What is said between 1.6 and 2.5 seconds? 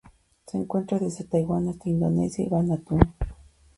hasta Indonesia y